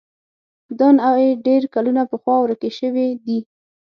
دا 0.79 0.87
نوعې 1.01 1.29
ډېر 1.47 1.61
کلونه 1.73 2.01
پخوا 2.11 2.35
ورکې 2.41 2.69
شوې 2.79 3.07
دي. 3.25 3.39